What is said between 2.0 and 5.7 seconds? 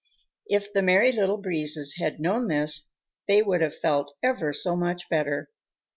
known this, they would have felt ever so much better.